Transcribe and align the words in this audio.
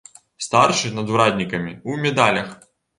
Старшы 0.45 0.87
над 0.97 1.13
ураднікамі, 1.17 1.77
у 1.89 2.03
медалях. 2.03 2.55